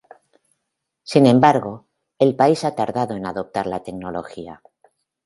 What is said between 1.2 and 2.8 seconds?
embargo, el país ha